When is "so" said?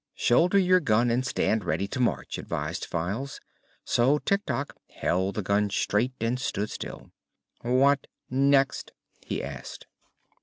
3.85-4.17